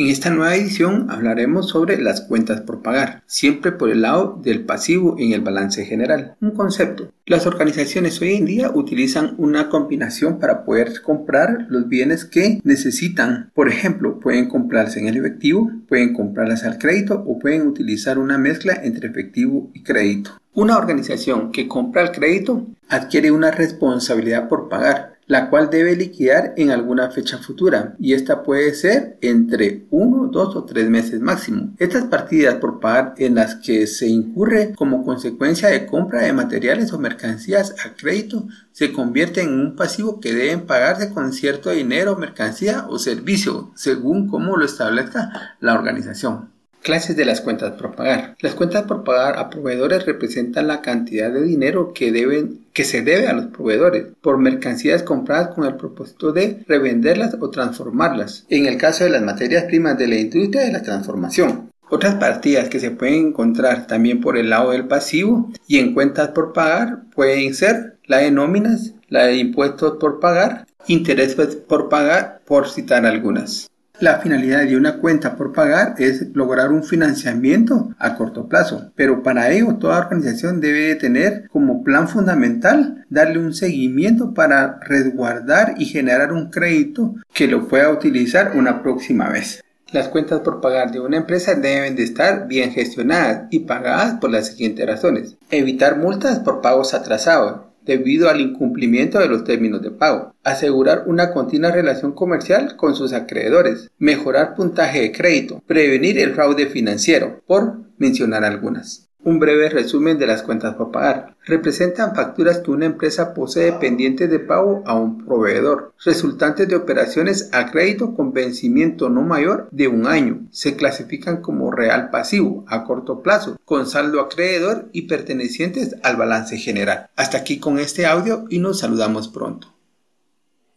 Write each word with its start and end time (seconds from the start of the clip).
En 0.00 0.06
esta 0.06 0.30
nueva 0.30 0.56
edición 0.56 1.10
hablaremos 1.10 1.68
sobre 1.68 2.00
las 2.00 2.22
cuentas 2.22 2.62
por 2.62 2.80
pagar, 2.80 3.22
siempre 3.26 3.70
por 3.70 3.90
el 3.90 4.00
lado 4.00 4.40
del 4.42 4.64
pasivo 4.64 5.16
en 5.18 5.34
el 5.34 5.42
balance 5.42 5.84
general. 5.84 6.36
Un 6.40 6.52
concepto. 6.52 7.12
Las 7.26 7.46
organizaciones 7.46 8.18
hoy 8.22 8.36
en 8.36 8.46
día 8.46 8.70
utilizan 8.70 9.34
una 9.36 9.68
combinación 9.68 10.38
para 10.38 10.64
poder 10.64 11.02
comprar 11.02 11.66
los 11.68 11.86
bienes 11.86 12.24
que 12.24 12.62
necesitan. 12.64 13.50
Por 13.52 13.68
ejemplo, 13.68 14.18
pueden 14.20 14.48
comprarse 14.48 15.00
en 15.00 15.08
el 15.08 15.18
efectivo, 15.18 15.70
pueden 15.86 16.14
comprarlas 16.14 16.64
al 16.64 16.78
crédito 16.78 17.22
o 17.26 17.38
pueden 17.38 17.66
utilizar 17.66 18.18
una 18.18 18.38
mezcla 18.38 18.80
entre 18.82 19.06
efectivo 19.06 19.70
y 19.74 19.82
crédito. 19.82 20.30
Una 20.54 20.78
organización 20.78 21.52
que 21.52 21.68
compra 21.68 22.02
el 22.02 22.10
crédito 22.10 22.66
adquiere 22.88 23.30
una 23.30 23.50
responsabilidad 23.50 24.48
por 24.48 24.70
pagar, 24.70 25.09
la 25.30 25.48
cual 25.48 25.70
debe 25.70 25.94
liquidar 25.94 26.54
en 26.56 26.72
alguna 26.72 27.12
fecha 27.12 27.38
futura 27.38 27.94
y 28.00 28.14
esta 28.14 28.42
puede 28.42 28.74
ser 28.74 29.16
entre 29.20 29.86
uno, 29.90 30.26
dos 30.26 30.56
o 30.56 30.64
tres 30.64 30.90
meses 30.90 31.20
máximo. 31.20 31.72
Estas 31.78 32.06
partidas 32.06 32.56
por 32.56 32.80
pagar 32.80 33.14
en 33.16 33.36
las 33.36 33.54
que 33.54 33.86
se 33.86 34.08
incurre 34.08 34.74
como 34.74 35.04
consecuencia 35.04 35.68
de 35.68 35.86
compra 35.86 36.22
de 36.22 36.32
materiales 36.32 36.92
o 36.92 36.98
mercancías 36.98 37.76
a 37.86 37.94
crédito 37.94 38.48
se 38.72 38.92
convierten 38.92 39.50
en 39.50 39.60
un 39.60 39.76
pasivo 39.76 40.18
que 40.18 40.34
deben 40.34 40.66
pagarse 40.66 41.14
con 41.14 41.32
cierto 41.32 41.70
dinero, 41.70 42.16
mercancía 42.16 42.86
o 42.88 42.98
servicio 42.98 43.70
según 43.76 44.26
como 44.26 44.56
lo 44.56 44.64
establezca 44.64 45.54
la 45.60 45.74
organización. 45.74 46.59
Clases 46.82 47.14
de 47.14 47.26
las 47.26 47.42
cuentas 47.42 47.72
por 47.72 47.94
pagar. 47.94 48.36
Las 48.40 48.54
cuentas 48.54 48.84
por 48.84 49.04
pagar 49.04 49.38
a 49.38 49.50
proveedores 49.50 50.06
representan 50.06 50.66
la 50.66 50.80
cantidad 50.80 51.30
de 51.30 51.42
dinero 51.42 51.92
que 51.92 52.10
deben 52.10 52.60
que 52.72 52.84
se 52.84 53.02
debe 53.02 53.28
a 53.28 53.34
los 53.34 53.46
proveedores 53.46 54.06
por 54.22 54.38
mercancías 54.38 55.02
compradas 55.02 55.54
con 55.54 55.64
el 55.64 55.76
propósito 55.76 56.32
de 56.32 56.64
revenderlas 56.66 57.36
o 57.40 57.50
transformarlas. 57.50 58.46
En 58.48 58.66
el 58.66 58.78
caso 58.78 59.04
de 59.04 59.10
las 59.10 59.22
materias 59.22 59.64
primas 59.64 59.98
de 59.98 60.08
la 60.08 60.16
industria 60.16 60.62
de 60.62 60.72
la 60.72 60.82
transformación. 60.82 61.70
Otras 61.90 62.14
partidas 62.14 62.68
que 62.68 62.78
se 62.78 62.92
pueden 62.92 63.28
encontrar 63.28 63.86
también 63.86 64.20
por 64.20 64.38
el 64.38 64.48
lado 64.48 64.70
del 64.70 64.86
pasivo 64.86 65.50
y 65.66 65.80
en 65.80 65.92
cuentas 65.92 66.28
por 66.28 66.52
pagar 66.52 67.00
pueden 67.14 67.52
ser 67.52 67.96
la 68.06 68.18
de 68.18 68.30
nóminas, 68.30 68.94
la 69.08 69.26
de 69.26 69.36
impuestos 69.36 69.98
por 69.98 70.20
pagar, 70.20 70.66
intereses 70.86 71.56
por 71.56 71.88
pagar, 71.88 72.40
por 72.46 72.68
citar 72.68 73.04
algunas. 73.04 73.69
La 74.00 74.18
finalidad 74.18 74.66
de 74.66 74.78
una 74.78 74.96
cuenta 74.96 75.36
por 75.36 75.52
pagar 75.52 75.94
es 75.98 76.28
lograr 76.34 76.72
un 76.72 76.82
financiamiento 76.82 77.94
a 77.98 78.14
corto 78.16 78.48
plazo, 78.48 78.90
pero 78.96 79.22
para 79.22 79.50
ello 79.50 79.76
toda 79.76 79.98
organización 79.98 80.58
debe 80.58 80.94
tener 80.94 81.48
como 81.50 81.84
plan 81.84 82.08
fundamental 82.08 83.04
darle 83.10 83.38
un 83.38 83.52
seguimiento 83.52 84.32
para 84.32 84.80
resguardar 84.80 85.74
y 85.76 85.84
generar 85.84 86.32
un 86.32 86.48
crédito 86.48 87.14
que 87.34 87.46
lo 87.46 87.68
pueda 87.68 87.90
utilizar 87.90 88.52
una 88.54 88.82
próxima 88.82 89.28
vez. 89.28 89.62
Las 89.92 90.08
cuentas 90.08 90.40
por 90.40 90.62
pagar 90.62 90.92
de 90.92 91.00
una 91.00 91.18
empresa 91.18 91.54
deben 91.54 91.94
de 91.94 92.04
estar 92.04 92.48
bien 92.48 92.70
gestionadas 92.70 93.48
y 93.50 93.60
pagadas 93.60 94.14
por 94.14 94.30
las 94.30 94.46
siguientes 94.46 94.86
razones. 94.86 95.36
Evitar 95.50 95.98
multas 95.98 96.38
por 96.38 96.62
pagos 96.62 96.94
atrasados, 96.94 97.69
debido 97.84 98.28
al 98.28 98.40
incumplimiento 98.40 99.18
de 99.18 99.28
los 99.28 99.44
términos 99.44 99.82
de 99.82 99.90
pago, 99.90 100.34
asegurar 100.44 101.04
una 101.06 101.32
continua 101.32 101.70
relación 101.70 102.12
comercial 102.12 102.76
con 102.76 102.94
sus 102.94 103.12
acreedores, 103.12 103.90
mejorar 103.98 104.54
puntaje 104.54 105.00
de 105.00 105.12
crédito, 105.12 105.62
prevenir 105.66 106.18
el 106.18 106.34
fraude 106.34 106.66
financiero, 106.66 107.42
por 107.46 107.78
mencionar 107.98 108.44
algunas. 108.44 109.09
Un 109.22 109.38
breve 109.38 109.68
resumen 109.68 110.18
de 110.18 110.26
las 110.26 110.42
cuentas 110.42 110.76
por 110.76 110.90
pagar. 110.90 111.36
Representan 111.44 112.14
facturas 112.14 112.60
que 112.60 112.70
una 112.70 112.86
empresa 112.86 113.34
posee 113.34 113.72
pendientes 113.72 114.30
de 114.30 114.38
pago 114.38 114.82
a 114.86 114.94
un 114.94 115.26
proveedor, 115.26 115.92
resultantes 116.04 116.68
de 116.68 116.76
operaciones 116.76 117.50
a 117.52 117.70
crédito 117.70 118.14
con 118.14 118.32
vencimiento 118.32 119.10
no 119.10 119.20
mayor 119.20 119.68
de 119.72 119.88
un 119.88 120.06
año. 120.06 120.46
Se 120.50 120.74
clasifican 120.74 121.42
como 121.42 121.70
real 121.70 122.08
pasivo 122.10 122.64
a 122.66 122.84
corto 122.84 123.22
plazo, 123.22 123.58
con 123.66 123.86
saldo 123.86 124.20
acreedor 124.20 124.88
y 124.92 125.02
pertenecientes 125.02 125.96
al 126.02 126.16
balance 126.16 126.56
general. 126.56 127.10
Hasta 127.14 127.38
aquí 127.38 127.58
con 127.58 127.78
este 127.78 128.06
audio 128.06 128.46
y 128.48 128.58
nos 128.58 128.78
saludamos 128.78 129.28
pronto. 129.28 129.68